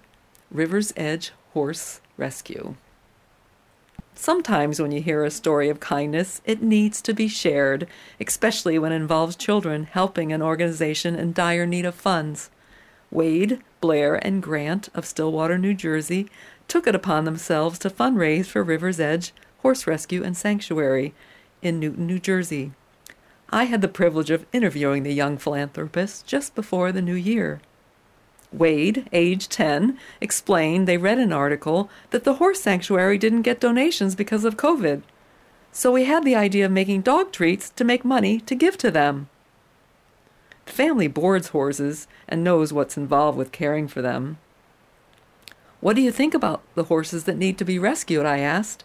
River's 0.51 0.93
Edge 0.97 1.33
Horse 1.53 2.01
Rescue. 2.17 2.77
Sometimes, 4.19 4.81
when 4.81 4.93
you 4.93 5.03
hear 5.03 5.25
a 5.25 5.31
story 5.31 5.69
of 5.69 5.79
kindness, 5.79 6.41
it 6.47 6.63
needs 6.63 7.03
to 7.03 7.13
be 7.13 7.29
shared, 7.29 7.87
especially 8.19 8.79
when 8.79 8.91
it 8.91 8.97
involves 8.97 9.37
children 9.37 9.85
helping 9.85 10.33
an 10.33 10.41
organization 10.41 11.15
in 11.15 11.35
dire 11.35 11.67
need 11.67 11.85
of 11.85 11.95
funds. 11.95 12.51
Wade, 13.11 13.61
Blair, 13.83 14.15
and 14.15 14.43
Grant 14.43 14.89
of 14.95 15.05
Stillwater, 15.05 15.59
New 15.59 15.75
Jersey, 15.75 16.31
took 16.67 16.87
it 16.87 16.95
upon 16.95 17.27
themselves 17.27 17.79
to 17.81 17.91
fundraise 17.91 18.47
for 18.47 18.63
River's 18.63 18.99
Edge 18.99 19.35
Horse 19.59 19.87
Rescue 19.87 20.25
and 20.25 20.35
Sanctuary 20.35 21.13
in 21.61 21.79
Newton, 21.79 22.07
New 22.07 22.19
Jersey. 22.19 22.73
I 23.51 23.65
had 23.65 23.83
the 23.83 23.87
privilege 23.87 24.31
of 24.31 24.47
interviewing 24.51 25.03
the 25.03 25.13
young 25.13 25.37
philanthropist 25.37 26.27
just 26.27 26.55
before 26.55 26.91
the 26.91 27.03
new 27.03 27.15
year. 27.15 27.61
Wade, 28.53 29.09
age 29.13 29.49
10, 29.49 29.99
explained 30.21 30.87
they 30.87 30.99
read 30.99 31.19
an 31.19 31.33
article 31.33 31.91
that 32.11 32.25
the 32.25 32.35
horse 32.35 32.61
sanctuary 32.61 33.19
didn't 33.19 33.43
get 33.43 33.61
donations 33.61 34.15
because 34.15 34.45
of 34.45 34.57
COVID. 34.57 35.03
So 35.73 35.93
we 35.93 36.05
had 36.05 36.25
the 36.25 36.35
idea 36.35 36.67
of 36.67 36.73
making 36.73 37.03
dog 37.03 37.33
treats 37.33 37.69
to 37.71 37.85
make 37.85 38.05
money 38.05 38.41
to 38.41 38.55
give 38.55 38.79
to 38.79 38.91
them. 38.91 39.29
The 40.65 40.73
family 40.73 41.07
boards 41.07 41.49
horses 41.49 42.09
and 42.29 42.43
knows 42.43 42.73
what's 42.73 42.97
involved 42.97 43.39
with 43.39 43.53
caring 43.53 43.89
for 43.89 44.03
them. 44.03 44.39
What 45.81 45.95
do 45.95 46.03
you 46.03 46.11
think 46.11 46.35
about 46.35 46.63
the 46.75 46.85
horses 46.85 47.25
that 47.25 47.37
need 47.37 47.59
to 47.59 47.65
be 47.65 47.79
rescued? 47.79 48.27
I 48.27 48.39
asked. 48.39 48.85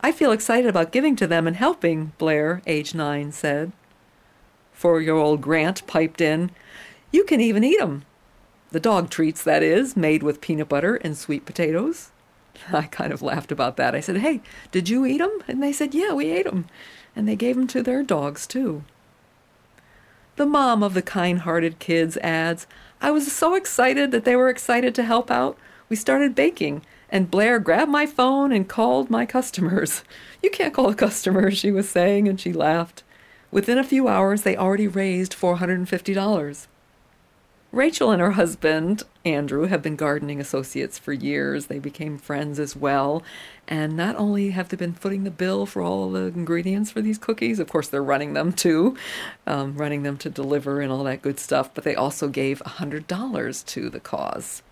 I 0.00 0.12
feel 0.12 0.32
excited 0.32 0.68
about 0.68 0.92
giving 0.92 1.16
to 1.16 1.26
them 1.26 1.46
and 1.46 1.56
helping, 1.56 2.12
Blair, 2.18 2.60
age 2.66 2.94
nine, 2.94 3.32
said. 3.32 3.72
Four 4.72 5.00
year 5.00 5.14
old 5.14 5.40
Grant 5.40 5.86
piped 5.86 6.20
in, 6.20 6.50
You 7.10 7.24
can 7.24 7.40
even 7.40 7.64
eat 7.64 7.74
eat 7.74 7.80
'em. 7.80 8.04
The 8.72 8.80
dog 8.80 9.10
treats, 9.10 9.42
that 9.42 9.62
is, 9.62 9.98
made 9.98 10.22
with 10.22 10.40
peanut 10.40 10.70
butter 10.70 10.96
and 10.96 11.14
sweet 11.14 11.44
potatoes. 11.44 12.10
I 12.72 12.82
kind 12.84 13.12
of 13.12 13.20
laughed 13.20 13.52
about 13.52 13.76
that. 13.76 13.94
I 13.94 14.00
said, 14.00 14.16
Hey, 14.16 14.40
did 14.70 14.88
you 14.88 15.04
eat 15.04 15.20
'em? 15.20 15.42
And 15.46 15.62
they 15.62 15.72
said, 15.72 15.94
Yeah, 15.94 16.14
we 16.14 16.30
ate 16.30 16.46
'em. 16.46 16.66
And 17.14 17.28
they 17.28 17.36
gave 17.36 17.58
'em 17.58 17.66
to 17.66 17.82
their 17.82 18.02
dogs, 18.02 18.46
too. 18.46 18.82
The 20.36 20.46
mom 20.46 20.82
of 20.82 20.94
the 20.94 21.02
kind 21.02 21.40
hearted 21.40 21.80
kids 21.80 22.16
adds, 22.22 22.66
I 23.02 23.10
was 23.10 23.30
so 23.30 23.54
excited 23.54 24.10
that 24.10 24.24
they 24.24 24.36
were 24.36 24.48
excited 24.48 24.94
to 24.94 25.04
help 25.04 25.30
out. 25.30 25.58
We 25.90 25.96
started 25.96 26.34
baking, 26.34 26.80
and 27.10 27.30
Blair 27.30 27.58
grabbed 27.58 27.90
my 27.90 28.06
phone 28.06 28.52
and 28.52 28.66
called 28.66 29.10
my 29.10 29.26
customers. 29.26 30.02
You 30.42 30.50
can't 30.50 30.74
call 30.74 30.88
the 30.88 30.96
customers, 30.96 31.56
she 31.56 31.70
was 31.70 31.88
saying, 31.88 32.26
and 32.26 32.40
she 32.40 32.52
laughed. 32.52 33.04
Within 33.52 33.78
a 33.78 33.84
few 33.84 34.08
hours, 34.08 34.42
they 34.42 34.56
already 34.56 34.88
raised 34.88 35.34
$450. 35.34 36.66
Rachel 37.72 38.10
and 38.10 38.20
her 38.20 38.32
husband, 38.32 39.02
Andrew, 39.24 39.64
have 39.64 39.80
been 39.80 39.96
gardening 39.96 40.42
associates 40.42 40.98
for 40.98 41.14
years. 41.14 41.66
They 41.66 41.78
became 41.78 42.18
friends 42.18 42.58
as 42.60 42.76
well. 42.76 43.22
And 43.66 43.96
not 43.96 44.14
only 44.16 44.50
have 44.50 44.68
they 44.68 44.76
been 44.76 44.92
footing 44.92 45.24
the 45.24 45.30
bill 45.30 45.64
for 45.64 45.80
all 45.80 46.10
the 46.10 46.24
ingredients 46.24 46.90
for 46.90 47.00
these 47.00 47.16
cookies, 47.16 47.58
of 47.58 47.70
course, 47.70 47.88
they're 47.88 48.02
running 48.02 48.34
them 48.34 48.52
too, 48.52 48.94
um, 49.46 49.74
running 49.74 50.02
them 50.02 50.18
to 50.18 50.28
deliver 50.28 50.82
and 50.82 50.92
all 50.92 51.02
that 51.04 51.22
good 51.22 51.40
stuff, 51.40 51.72
but 51.72 51.82
they 51.82 51.94
also 51.94 52.28
gave 52.28 52.60
$100 52.60 53.66
to 53.66 53.88
the 53.88 54.00
cause. 54.00 54.62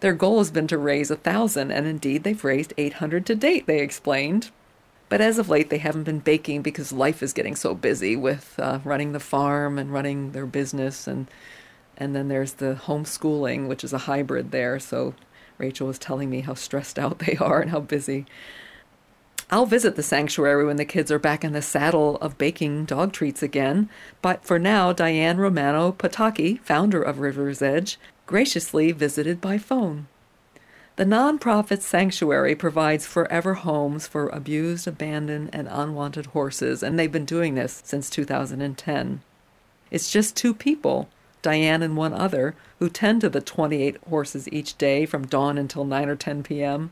Their 0.00 0.12
goal 0.12 0.36
has 0.38 0.50
been 0.50 0.66
to 0.66 0.76
raise 0.76 1.10
a 1.10 1.16
thousand, 1.16 1.70
and 1.70 1.86
indeed 1.86 2.24
they've 2.24 2.44
raised 2.44 2.74
800 2.76 3.24
to 3.24 3.34
date, 3.34 3.66
they 3.66 3.80
explained. 3.80 4.50
But 5.08 5.22
as 5.22 5.38
of 5.38 5.48
late, 5.48 5.70
they 5.70 5.78
haven't 5.78 6.04
been 6.04 6.18
baking 6.18 6.60
because 6.60 6.92
life 6.92 7.22
is 7.22 7.32
getting 7.32 7.56
so 7.56 7.74
busy 7.74 8.16
with 8.16 8.58
uh, 8.58 8.80
running 8.84 9.12
the 9.12 9.20
farm 9.20 9.78
and 9.78 9.90
running 9.90 10.32
their 10.32 10.46
business 10.46 11.06
and 11.06 11.26
and 11.96 12.14
then 12.14 12.28
there's 12.28 12.54
the 12.54 12.78
homeschooling, 12.84 13.68
which 13.68 13.84
is 13.84 13.92
a 13.92 13.98
hybrid 13.98 14.50
there. 14.50 14.78
So 14.78 15.14
Rachel 15.58 15.86
was 15.86 15.98
telling 15.98 16.30
me 16.30 16.40
how 16.40 16.54
stressed 16.54 16.98
out 16.98 17.18
they 17.20 17.36
are 17.36 17.60
and 17.60 17.70
how 17.70 17.80
busy. 17.80 18.26
I'll 19.48 19.66
visit 19.66 19.94
the 19.94 20.02
sanctuary 20.02 20.64
when 20.64 20.76
the 20.76 20.84
kids 20.84 21.12
are 21.12 21.20
back 21.20 21.44
in 21.44 21.52
the 21.52 21.62
saddle 21.62 22.16
of 22.16 22.36
baking 22.36 22.86
dog 22.86 23.12
treats 23.12 23.44
again. 23.44 23.88
But 24.20 24.44
for 24.44 24.58
now, 24.58 24.92
Diane 24.92 25.36
Romano 25.36 25.92
Pataki, 25.92 26.60
founder 26.60 27.00
of 27.00 27.20
River's 27.20 27.62
Edge, 27.62 27.96
graciously 28.26 28.90
visited 28.90 29.40
by 29.40 29.58
phone. 29.58 30.08
The 30.96 31.04
nonprofit 31.04 31.82
sanctuary 31.82 32.56
provides 32.56 33.06
forever 33.06 33.54
homes 33.54 34.08
for 34.08 34.28
abused, 34.30 34.88
abandoned, 34.88 35.50
and 35.52 35.68
unwanted 35.70 36.26
horses, 36.26 36.82
and 36.82 36.98
they've 36.98 37.12
been 37.12 37.26
doing 37.26 37.54
this 37.54 37.82
since 37.84 38.10
2010. 38.10 39.20
It's 39.90 40.10
just 40.10 40.34
two 40.34 40.54
people 40.54 41.08
Diane 41.46 41.80
and 41.80 41.96
one 41.96 42.12
other, 42.12 42.56
who 42.80 42.88
tend 42.88 43.20
to 43.20 43.28
the 43.28 43.40
28 43.40 43.98
horses 44.08 44.48
each 44.50 44.76
day 44.78 45.06
from 45.06 45.28
dawn 45.28 45.58
until 45.58 45.84
9 45.84 46.08
or 46.08 46.16
10 46.16 46.42
p.m. 46.42 46.90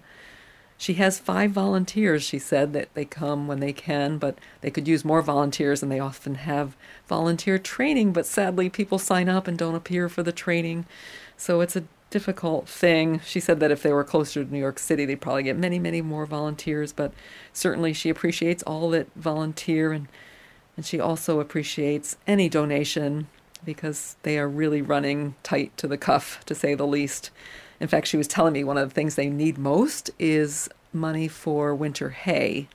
She 0.78 0.94
has 0.94 1.18
five 1.18 1.50
volunteers, 1.50 2.22
she 2.22 2.38
said, 2.38 2.72
that 2.72 2.94
they 2.94 3.04
come 3.04 3.48
when 3.48 3.58
they 3.58 3.72
can, 3.72 4.16
but 4.16 4.38
they 4.60 4.70
could 4.70 4.86
use 4.86 5.04
more 5.04 5.22
volunteers 5.22 5.82
and 5.82 5.90
they 5.90 5.98
often 5.98 6.36
have 6.36 6.76
volunteer 7.08 7.58
training, 7.58 8.12
but 8.12 8.26
sadly 8.26 8.70
people 8.70 9.00
sign 9.00 9.28
up 9.28 9.48
and 9.48 9.58
don't 9.58 9.74
appear 9.74 10.08
for 10.08 10.22
the 10.22 10.30
training. 10.30 10.86
So 11.36 11.60
it's 11.60 11.74
a 11.74 11.82
difficult 12.10 12.68
thing. 12.68 13.18
She 13.24 13.40
said 13.40 13.58
that 13.58 13.72
if 13.72 13.82
they 13.82 13.92
were 13.92 14.04
closer 14.04 14.44
to 14.44 14.52
New 14.52 14.60
York 14.60 14.78
City, 14.78 15.04
they'd 15.04 15.20
probably 15.20 15.42
get 15.42 15.56
many, 15.56 15.80
many 15.80 16.00
more 16.00 16.26
volunteers, 16.26 16.92
but 16.92 17.12
certainly 17.52 17.92
she 17.92 18.08
appreciates 18.08 18.62
all 18.62 18.88
that 18.90 19.08
volunteer 19.16 19.90
and 19.90 20.06
and 20.76 20.84
she 20.84 20.98
also 20.98 21.38
appreciates 21.38 22.16
any 22.26 22.48
donation 22.48 23.28
because 23.64 24.16
they 24.22 24.38
are 24.38 24.48
really 24.48 24.82
running 24.82 25.34
tight 25.42 25.76
to 25.78 25.88
the 25.88 25.98
cuff, 25.98 26.44
to 26.46 26.54
say 26.54 26.74
the 26.74 26.86
least. 26.86 27.30
In 27.80 27.88
fact, 27.88 28.06
she 28.06 28.16
was 28.16 28.28
telling 28.28 28.52
me 28.52 28.64
one 28.64 28.78
of 28.78 28.88
the 28.88 28.94
things 28.94 29.14
they 29.14 29.28
need 29.28 29.58
most 29.58 30.10
is 30.18 30.68
money 30.92 31.28
for 31.28 31.74
winter 31.74 32.10
hay 32.10 32.68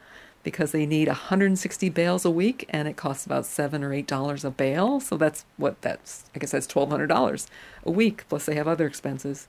because 0.44 0.72
they 0.72 0.86
need 0.86 1.08
160 1.08 1.90
bales 1.90 2.24
a 2.26 2.32
week 2.32 2.66
and 2.70 2.88
it 2.88 2.98
costs 2.98 3.26
about 3.26 3.46
seven 3.46 3.84
or 3.84 3.94
eight 3.94 4.08
dollars 4.08 4.46
a 4.46 4.52
bale. 4.52 5.00
So 5.00 5.18
that's 5.18 5.46
what 5.58 5.82
that's, 5.82 6.26
I 6.36 6.40
guess 6.40 6.52
that's 6.52 6.68
$1,200 6.68 7.48
a 7.86 7.92
week, 7.92 8.26
plus 8.30 8.46
they 8.46 8.56
have 8.56 8.68
other 8.68 8.88
expenses. 8.88 9.48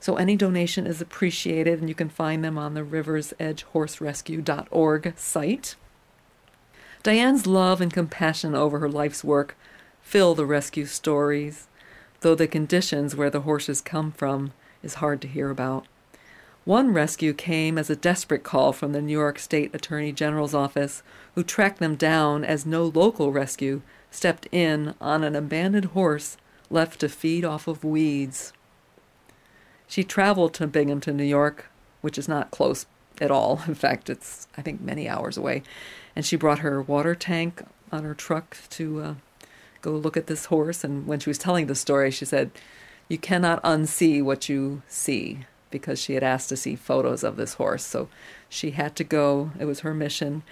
So 0.00 0.16
any 0.16 0.36
donation 0.36 0.86
is 0.86 1.00
appreciated 1.00 1.80
and 1.80 1.88
you 1.88 1.94
can 1.94 2.08
find 2.08 2.44
them 2.44 2.58
on 2.58 2.74
the 2.74 2.82
riversedgehorserescue.org 2.82 5.14
site. 5.16 5.76
Diane's 7.02 7.46
love 7.46 7.80
and 7.80 7.92
compassion 7.92 8.54
over 8.54 8.78
her 8.80 8.88
life's 8.88 9.24
work 9.24 9.56
fill 10.02 10.34
the 10.34 10.46
rescue 10.46 10.86
stories, 10.86 11.68
though 12.20 12.34
the 12.34 12.46
conditions 12.46 13.16
where 13.16 13.30
the 13.30 13.40
horses 13.42 13.80
come 13.80 14.12
from 14.12 14.52
is 14.82 14.94
hard 14.94 15.20
to 15.22 15.28
hear 15.28 15.50
about. 15.50 15.86
One 16.64 16.92
rescue 16.92 17.32
came 17.32 17.76
as 17.76 17.90
a 17.90 17.96
desperate 17.96 18.44
call 18.44 18.72
from 18.72 18.92
the 18.92 19.02
New 19.02 19.12
York 19.12 19.38
State 19.38 19.74
Attorney 19.74 20.12
General's 20.12 20.54
office, 20.54 21.02
who 21.34 21.42
tracked 21.42 21.78
them 21.78 21.96
down 21.96 22.44
as 22.44 22.64
no 22.64 22.84
local 22.84 23.32
rescue 23.32 23.82
stepped 24.10 24.46
in 24.52 24.94
on 25.00 25.24
an 25.24 25.34
abandoned 25.34 25.86
horse 25.86 26.36
left 26.70 27.00
to 27.00 27.08
feed 27.08 27.44
off 27.44 27.66
of 27.66 27.82
weeds. 27.82 28.52
She 29.88 30.04
traveled 30.04 30.54
to 30.54 30.66
Binghamton, 30.66 31.16
New 31.16 31.24
York, 31.24 31.66
which 32.00 32.16
is 32.16 32.28
not 32.28 32.50
close 32.50 32.86
at 33.20 33.30
all. 33.30 33.62
In 33.66 33.74
fact, 33.74 34.08
it's, 34.08 34.46
I 34.56 34.62
think, 34.62 34.80
many 34.80 35.08
hours 35.08 35.36
away. 35.36 35.62
And 36.14 36.24
she 36.24 36.36
brought 36.36 36.60
her 36.60 36.80
water 36.80 37.14
tank 37.14 37.62
on 37.90 38.04
her 38.04 38.14
truck 38.14 38.56
to 38.70 39.00
uh, 39.00 39.14
go 39.82 39.90
look 39.90 40.16
at 40.16 40.28
this 40.28 40.46
horse. 40.46 40.82
And 40.84 41.06
when 41.06 41.20
she 41.20 41.28
was 41.30 41.38
telling 41.38 41.66
the 41.66 41.74
story, 41.74 42.10
she 42.10 42.24
said, 42.24 42.50
You 43.08 43.18
cannot 43.18 43.62
unsee 43.62 44.22
what 44.22 44.48
you 44.48 44.82
see 44.88 45.46
because 45.70 45.98
she 45.98 46.14
had 46.14 46.22
asked 46.22 46.48
to 46.50 46.56
see 46.56 46.76
photos 46.76 47.24
of 47.24 47.36
this 47.36 47.54
horse. 47.54 47.84
So 47.84 48.08
she 48.48 48.70
had 48.70 48.96
to 48.96 49.04
go. 49.04 49.50
It 49.58 49.64
was 49.64 49.80
her 49.80 49.92
mission. 49.92 50.42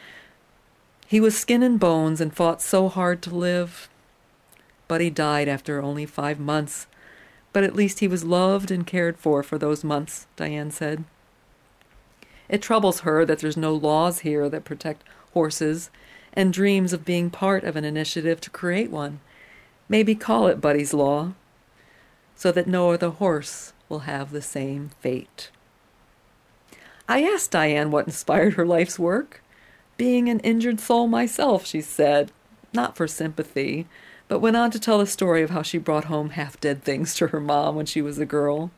He 1.06 1.20
was 1.20 1.38
skin 1.38 1.62
and 1.62 1.80
bones 1.80 2.20
and 2.20 2.34
fought 2.34 2.60
so 2.60 2.88
hard 2.88 3.22
to 3.22 3.34
live. 3.34 3.88
But 4.88 5.00
he 5.00 5.10
died 5.10 5.48
after 5.48 5.80
only 5.80 6.06
five 6.06 6.38
months. 6.38 6.86
But 7.52 7.64
at 7.64 7.76
least 7.76 8.00
he 8.00 8.08
was 8.08 8.24
loved 8.24 8.70
and 8.70 8.86
cared 8.86 9.18
for 9.18 9.42
for 9.42 9.58
those 9.58 9.84
months, 9.84 10.26
Diane 10.36 10.70
said. 10.70 11.04
It 12.48 12.62
troubles 12.62 13.00
her 13.00 13.24
that 13.24 13.38
there's 13.38 13.56
no 13.56 13.74
laws 13.74 14.20
here 14.20 14.48
that 14.48 14.64
protect 14.64 15.04
horses 15.32 15.90
and 16.32 16.52
dreams 16.52 16.92
of 16.92 17.04
being 17.04 17.30
part 17.30 17.64
of 17.64 17.76
an 17.76 17.84
initiative 17.84 18.40
to 18.40 18.50
create 18.50 18.90
one. 18.90 19.20
Maybe 19.88 20.14
call 20.14 20.46
it 20.46 20.60
Buddy's 20.60 20.94
Law, 20.94 21.32
so 22.34 22.52
that 22.52 22.66
no 22.66 22.92
other 22.92 23.10
horse 23.10 23.72
will 23.88 24.00
have 24.00 24.30
the 24.30 24.42
same 24.42 24.90
fate. 25.00 25.50
I 27.08 27.22
asked 27.24 27.50
Diane 27.50 27.90
what 27.90 28.06
inspired 28.06 28.54
her 28.54 28.66
life's 28.66 28.98
work. 28.98 29.42
Being 29.96 30.28
an 30.28 30.40
injured 30.40 30.80
soul 30.80 31.08
myself, 31.08 31.66
she 31.66 31.80
said, 31.80 32.30
not 32.72 32.96
for 32.96 33.08
sympathy, 33.08 33.86
but 34.28 34.38
went 34.38 34.56
on 34.56 34.70
to 34.70 34.78
tell 34.78 34.98
the 34.98 35.06
story 35.06 35.42
of 35.42 35.50
how 35.50 35.62
she 35.62 35.76
brought 35.76 36.04
home 36.04 36.30
half 36.30 36.60
dead 36.60 36.84
things 36.84 37.14
to 37.16 37.28
her 37.28 37.40
mom 37.40 37.74
when 37.74 37.86
she 37.86 38.00
was 38.00 38.18
a 38.18 38.24
girl 38.24 38.70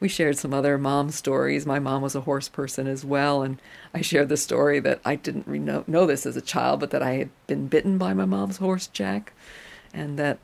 we 0.00 0.08
shared 0.08 0.38
some 0.38 0.54
other 0.54 0.78
mom 0.78 1.10
stories. 1.10 1.66
My 1.66 1.78
mom 1.78 2.02
was 2.02 2.14
a 2.14 2.22
horse 2.22 2.48
person 2.48 2.86
as 2.86 3.04
well, 3.04 3.42
and 3.42 3.60
I 3.92 4.00
shared 4.00 4.28
the 4.28 4.36
story 4.36 4.80
that 4.80 5.00
I 5.04 5.16
didn't 5.16 5.48
know, 5.48 5.84
know 5.86 6.06
this 6.06 6.26
as 6.26 6.36
a 6.36 6.40
child, 6.40 6.80
but 6.80 6.90
that 6.90 7.02
I 7.02 7.12
had 7.14 7.30
been 7.46 7.66
bitten 7.66 7.98
by 7.98 8.14
my 8.14 8.24
mom's 8.24 8.58
horse, 8.58 8.86
Jack, 8.86 9.32
and 9.92 10.18
that 10.18 10.38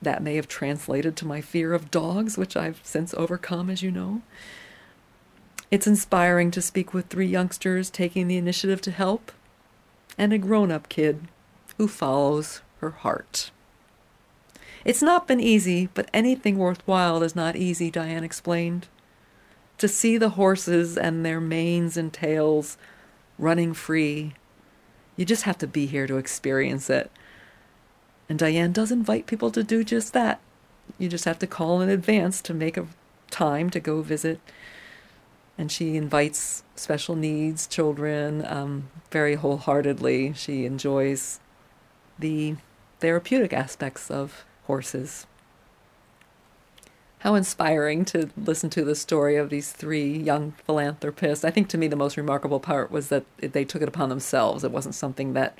that 0.00 0.22
may 0.22 0.36
have 0.36 0.48
translated 0.48 1.16
to 1.16 1.26
my 1.26 1.40
fear 1.40 1.74
of 1.74 1.90
dogs, 1.90 2.38
which 2.38 2.56
I've 2.56 2.80
since 2.84 3.14
overcome, 3.14 3.68
as 3.68 3.82
you 3.82 3.90
know. 3.90 4.22
It's 5.70 5.86
inspiring 5.86 6.50
to 6.52 6.62
speak 6.62 6.94
with 6.94 7.06
three 7.06 7.26
youngsters 7.26 7.90
taking 7.90 8.28
the 8.28 8.36
initiative 8.36 8.80
to 8.82 8.90
help, 8.90 9.32
and 10.16 10.32
a 10.32 10.38
grown 10.38 10.70
up 10.70 10.88
kid 10.88 11.28
who 11.76 11.88
follows 11.88 12.62
her 12.80 12.90
heart. 12.90 13.50
It's 14.84 15.02
not 15.02 15.26
been 15.26 15.40
easy, 15.40 15.88
but 15.94 16.08
anything 16.14 16.56
worthwhile 16.58 17.22
is 17.22 17.34
not 17.36 17.56
easy, 17.56 17.90
Diane 17.90 18.24
explained. 18.24 18.86
To 19.78 19.88
see 19.88 20.18
the 20.18 20.30
horses 20.30 20.96
and 20.96 21.24
their 21.24 21.40
manes 21.40 21.96
and 21.96 22.12
tails 22.12 22.76
running 23.38 23.74
free, 23.74 24.34
You 25.18 25.24
just 25.24 25.42
have 25.42 25.58
to 25.58 25.66
be 25.66 25.86
here 25.86 26.06
to 26.06 26.16
experience 26.16 26.88
it. 26.88 27.10
And 28.28 28.38
Diane 28.38 28.70
does 28.72 28.92
invite 28.92 29.26
people 29.26 29.50
to 29.50 29.64
do 29.64 29.82
just 29.82 30.12
that. 30.12 30.40
You 30.96 31.08
just 31.08 31.24
have 31.24 31.40
to 31.40 31.46
call 31.46 31.80
in 31.80 31.88
advance 31.88 32.40
to 32.42 32.54
make 32.54 32.76
a 32.76 32.86
time 33.30 33.68
to 33.70 33.80
go 33.80 34.00
visit. 34.00 34.40
And 35.58 35.72
she 35.72 35.96
invites 35.96 36.62
special 36.76 37.16
needs 37.16 37.66
children 37.66 38.46
um, 38.46 38.90
very 39.10 39.34
wholeheartedly. 39.34 40.34
She 40.34 40.64
enjoys 40.64 41.40
the 42.16 42.54
therapeutic 43.00 43.52
aspects 43.52 44.08
of 44.08 44.44
horses. 44.68 45.26
How 47.22 47.34
inspiring 47.34 48.04
to 48.06 48.30
listen 48.36 48.70
to 48.70 48.84
the 48.84 48.94
story 48.94 49.34
of 49.34 49.50
these 49.50 49.72
three 49.72 50.16
young 50.16 50.52
philanthropists. 50.64 51.44
I 51.44 51.50
think 51.50 51.68
to 51.70 51.78
me 51.78 51.88
the 51.88 51.96
most 51.96 52.16
remarkable 52.16 52.60
part 52.60 52.92
was 52.92 53.08
that 53.08 53.24
they 53.40 53.64
took 53.64 53.82
it 53.82 53.88
upon 53.88 54.08
themselves. 54.08 54.62
It 54.62 54.70
wasn't 54.70 54.94
something 54.94 55.32
that 55.32 55.58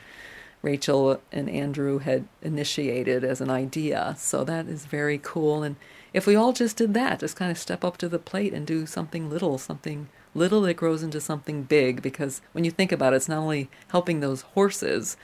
Rachel 0.62 1.20
and 1.32 1.50
Andrew 1.50 1.98
had 1.98 2.28
initiated 2.42 3.24
as 3.24 3.40
an 3.40 3.50
idea. 3.50 4.14
So 4.18 4.44
that 4.44 4.68
is 4.68 4.86
very 4.86 5.18
cool. 5.20 5.64
And 5.64 5.74
if 6.12 6.26
we 6.26 6.36
all 6.36 6.52
just 6.52 6.76
did 6.76 6.94
that, 6.94 7.20
just 7.20 7.36
kind 7.36 7.50
of 7.50 7.58
step 7.58 7.84
up 7.84 7.96
to 7.98 8.08
the 8.08 8.18
plate 8.20 8.54
and 8.54 8.64
do 8.66 8.86
something 8.86 9.28
little, 9.28 9.58
something 9.58 10.08
little 10.34 10.60
that 10.62 10.74
grows 10.74 11.02
into 11.02 11.20
something 11.20 11.64
big, 11.64 12.02
because 12.02 12.40
when 12.52 12.64
you 12.64 12.70
think 12.70 12.92
about 12.92 13.12
it, 13.12 13.16
it's 13.16 13.28
not 13.28 13.38
only 13.38 13.68
helping 13.88 14.20
those 14.20 14.42
horses, 14.42 15.16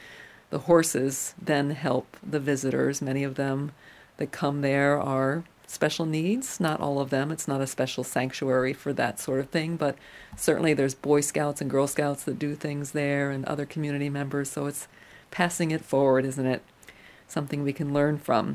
the 0.54 0.60
horses 0.70 1.34
then 1.42 1.70
help 1.70 2.16
the 2.22 2.38
visitors. 2.38 3.02
Many 3.02 3.24
of 3.24 3.34
them 3.34 3.72
that 4.18 4.30
come 4.30 4.60
there 4.60 5.00
are 5.00 5.42
special 5.66 6.06
needs, 6.06 6.60
not 6.60 6.80
all 6.80 7.00
of 7.00 7.10
them. 7.10 7.32
It's 7.32 7.48
not 7.48 7.60
a 7.60 7.66
special 7.66 8.04
sanctuary 8.04 8.72
for 8.72 8.92
that 8.92 9.18
sort 9.18 9.40
of 9.40 9.50
thing, 9.50 9.76
but 9.76 9.96
certainly 10.36 10.72
there's 10.72 10.94
Boy 10.94 11.22
Scouts 11.22 11.60
and 11.60 11.68
Girl 11.68 11.88
Scouts 11.88 12.22
that 12.22 12.38
do 12.38 12.54
things 12.54 12.92
there 12.92 13.32
and 13.32 13.44
other 13.46 13.66
community 13.66 14.08
members, 14.08 14.48
so 14.48 14.66
it's 14.66 14.86
passing 15.32 15.72
it 15.72 15.84
forward, 15.84 16.24
isn't 16.24 16.46
it? 16.46 16.62
Something 17.26 17.64
we 17.64 17.72
can 17.72 17.92
learn 17.92 18.16
from. 18.16 18.54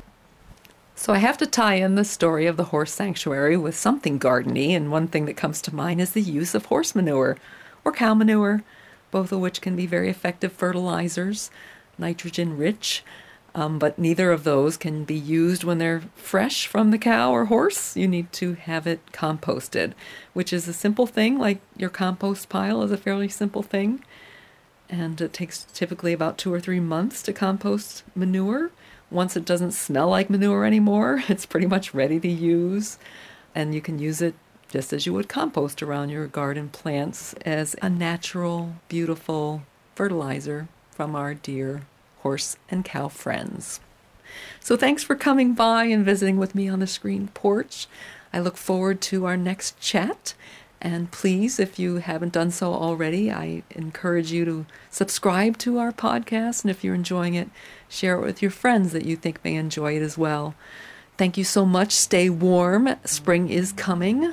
So 0.94 1.12
I 1.12 1.18
have 1.18 1.36
to 1.36 1.46
tie 1.46 1.74
in 1.74 1.96
the 1.96 2.04
story 2.06 2.46
of 2.46 2.56
the 2.56 2.72
horse 2.72 2.94
sanctuary 2.94 3.58
with 3.58 3.76
something 3.76 4.18
gardeny, 4.18 4.70
and 4.70 4.90
one 4.90 5.06
thing 5.06 5.26
that 5.26 5.36
comes 5.36 5.60
to 5.60 5.74
mind 5.74 6.00
is 6.00 6.12
the 6.12 6.22
use 6.22 6.54
of 6.54 6.64
horse 6.64 6.94
manure 6.94 7.36
or 7.84 7.92
cow 7.92 8.14
manure, 8.14 8.64
both 9.10 9.32
of 9.32 9.40
which 9.40 9.60
can 9.60 9.76
be 9.76 9.84
very 9.84 10.08
effective 10.08 10.50
fertilizers, 10.50 11.50
nitrogen 12.00 12.56
rich. 12.56 13.04
Um, 13.52 13.80
but 13.80 13.98
neither 13.98 14.30
of 14.30 14.44
those 14.44 14.76
can 14.76 15.02
be 15.04 15.16
used 15.16 15.64
when 15.64 15.78
they're 15.78 16.02
fresh 16.14 16.68
from 16.68 16.92
the 16.92 16.98
cow 16.98 17.32
or 17.32 17.46
horse. 17.46 17.96
You 17.96 18.06
need 18.06 18.32
to 18.34 18.54
have 18.54 18.86
it 18.86 19.00
composted, 19.12 19.92
which 20.32 20.52
is 20.52 20.68
a 20.68 20.72
simple 20.72 21.06
thing, 21.06 21.36
like 21.36 21.60
your 21.76 21.90
compost 21.90 22.48
pile 22.48 22.82
is 22.82 22.92
a 22.92 22.96
fairly 22.96 23.28
simple 23.28 23.62
thing 23.62 24.04
and 24.90 25.20
it 25.20 25.32
takes 25.32 25.66
typically 25.72 26.12
about 26.12 26.36
two 26.36 26.52
or 26.52 26.60
three 26.60 26.80
months 26.80 27.22
to 27.22 27.32
compost 27.32 28.02
manure. 28.14 28.70
Once 29.10 29.36
it 29.36 29.44
doesn't 29.44 29.72
smell 29.72 30.08
like 30.08 30.28
manure 30.28 30.64
anymore, 30.64 31.22
it's 31.28 31.46
pretty 31.46 31.66
much 31.66 31.94
ready 31.94 32.18
to 32.20 32.28
use, 32.28 32.98
and 33.54 33.74
you 33.74 33.80
can 33.80 33.98
use 33.98 34.20
it 34.20 34.34
just 34.68 34.92
as 34.92 35.06
you 35.06 35.12
would 35.12 35.28
compost 35.28 35.82
around 35.82 36.10
your 36.10 36.26
garden 36.26 36.68
plants 36.68 37.34
as 37.44 37.74
a 37.82 37.88
natural, 37.88 38.74
beautiful 38.88 39.62
fertilizer 39.94 40.68
from 41.00 41.16
our 41.16 41.32
dear 41.32 41.80
horse 42.18 42.58
and 42.68 42.84
cow 42.84 43.08
friends. 43.08 43.80
So, 44.60 44.76
thanks 44.76 45.02
for 45.02 45.14
coming 45.14 45.54
by 45.54 45.84
and 45.84 46.04
visiting 46.04 46.36
with 46.36 46.54
me 46.54 46.68
on 46.68 46.80
the 46.80 46.86
screen 46.86 47.28
porch. 47.32 47.86
I 48.34 48.40
look 48.40 48.58
forward 48.58 49.00
to 49.08 49.24
our 49.24 49.38
next 49.38 49.80
chat 49.80 50.34
and 50.78 51.10
please, 51.10 51.58
if 51.58 51.78
you 51.78 51.96
haven't 51.96 52.34
done 52.34 52.50
so 52.50 52.74
already, 52.74 53.32
I 53.32 53.62
encourage 53.70 54.30
you 54.30 54.44
to 54.44 54.66
subscribe 54.90 55.56
to 55.60 55.78
our 55.78 55.90
podcast. 55.90 56.64
And 56.64 56.70
if 56.70 56.84
you're 56.84 56.94
enjoying 56.94 57.32
it, 57.32 57.48
share 57.88 58.16
it 58.16 58.26
with 58.26 58.42
your 58.42 58.50
friends 58.50 58.92
that 58.92 59.06
you 59.06 59.16
think 59.16 59.42
may 59.42 59.54
enjoy 59.54 59.96
it 59.96 60.02
as 60.02 60.18
well. 60.18 60.54
Thank 61.16 61.38
you 61.38 61.44
so 61.44 61.64
much. 61.64 61.92
Stay 61.92 62.28
warm. 62.28 62.94
Spring 63.06 63.48
is 63.48 63.72
coming. 63.72 64.30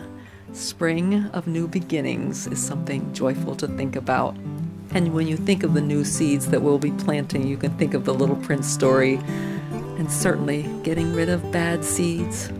Spring 0.51 1.27
of 1.27 1.47
new 1.47 1.69
beginnings 1.69 2.45
is 2.45 2.61
something 2.61 3.13
joyful 3.13 3.55
to 3.55 3.69
think 3.69 3.95
about. 3.95 4.35
And 4.91 5.13
when 5.13 5.27
you 5.27 5.37
think 5.37 5.63
of 5.63 5.73
the 5.73 5.81
new 5.81 6.03
seeds 6.03 6.47
that 6.47 6.61
we'll 6.61 6.79
be 6.79 6.91
planting, 6.91 7.47
you 7.47 7.57
can 7.57 7.77
think 7.77 7.93
of 7.93 8.05
the 8.05 8.13
Little 8.13 8.35
Prince 8.37 8.67
story 8.67 9.15
and 9.97 10.11
certainly 10.11 10.63
getting 10.83 11.13
rid 11.13 11.29
of 11.29 11.51
bad 11.51 11.83
seeds 11.83 12.51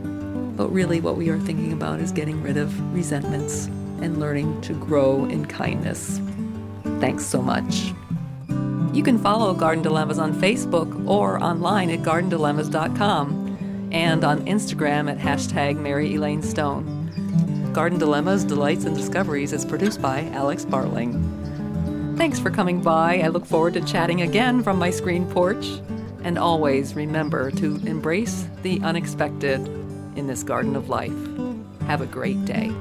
but 0.58 0.74
really, 0.74 1.00
what 1.00 1.18
we 1.18 1.30
are 1.30 1.38
thinking 1.38 1.72
about 1.72 2.00
is 2.00 2.12
getting 2.12 2.42
rid 2.42 2.58
of 2.58 2.94
resentments 2.94 3.68
and 4.02 4.20
learning 4.20 4.60
to 4.62 4.74
grow 4.74 5.26
in 5.26 5.46
kindness. 5.46 6.20
Thanks 7.00 7.24
so 7.24 7.44
much. 7.44 7.94
You 8.92 9.04
can 9.04 9.20
follow 9.20 9.54
Garden 9.54 9.84
Dilemmas 9.84 10.18
on 10.18 10.34
Facebook 10.34 11.08
or 11.08 11.42
online 11.44 11.92
at 11.92 12.00
gardendilemmas.com 12.00 13.90
and 13.92 14.24
on 14.24 14.44
Instagram 14.48 15.12
at 15.12 15.20
hashtag 15.20 15.78
Mary 15.78 16.16
Elaine 16.16 16.42
Stone. 16.42 17.72
Garden 17.72 18.00
Dilemmas, 18.00 18.44
Delights, 18.44 18.86
and 18.86 18.98
Discoveries 18.98 19.54
is 19.54 19.63
produced 19.63 20.02
by 20.02 20.24
Alex 20.30 20.66
Bartling. 20.66 21.27
Thanks 22.17 22.39
for 22.39 22.49
coming 22.49 22.82
by. 22.82 23.19
I 23.19 23.27
look 23.27 23.45
forward 23.45 23.75
to 23.75 23.82
chatting 23.82 24.23
again 24.23 24.63
from 24.63 24.80
my 24.80 24.89
screen 24.89 25.30
porch. 25.30 25.80
And 26.23 26.39
always 26.39 26.95
remember 26.95 27.51
to 27.51 27.75
embrace 27.86 28.47
the 28.63 28.82
unexpected 28.82 29.60
in 30.17 30.25
this 30.25 30.41
garden 30.41 30.75
of 30.75 30.89
life. 30.89 31.13
Have 31.82 32.01
a 32.01 32.08
great 32.08 32.43
day. 32.43 32.71